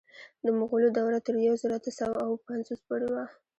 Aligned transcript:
د 0.45 0.47
مغولو 0.57 0.89
دوره 0.97 1.19
تر 1.25 1.35
یو 1.47 1.53
زر 1.61 1.71
اته 1.77 1.91
سوه 1.99 2.17
اوه 2.25 2.43
پنځوس 2.47 2.79
پورې 2.87 3.07
وه. 3.13 3.25